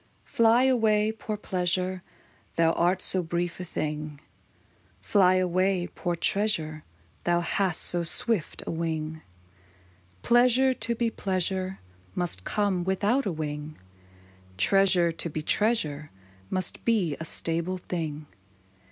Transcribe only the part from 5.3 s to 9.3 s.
away, poor treasure, That hast so swift a wing. hi.